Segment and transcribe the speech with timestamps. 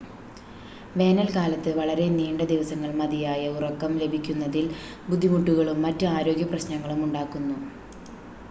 [0.95, 4.65] വേനൽക്കാലത്ത് വളരെ നീണ്ട ദിവസങ്ങൾ മതിയായ ഉറക്കം ലഭിക്കുന്നതിൽ
[5.09, 7.59] ബുദ്ധിമുട്ടുകളും മറ്റ് ആരോഗ്യ പ്രശ്നങ്ങളും ഉണ്ടാക്കുന്നു